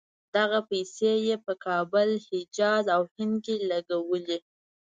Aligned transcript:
دغه 0.35 0.59
پیسې 0.69 1.11
یې 1.27 1.35
په 1.45 1.53
کابل، 1.65 2.09
حجاز 2.27 2.85
او 2.95 3.01
هند 3.15 3.35
کې 3.45 3.55
لګولې. 3.69 4.37